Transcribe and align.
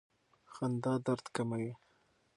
خندا 0.53 0.93
درد 1.05 1.25
کموي. 1.35 1.71